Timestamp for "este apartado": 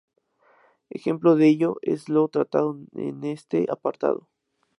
3.23-4.29